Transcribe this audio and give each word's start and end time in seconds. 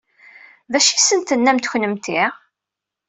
D 0.71 0.73
acu 0.77 0.91
i 0.93 0.97
asen-tennamt 0.99 1.69
kunemti? 1.71 2.21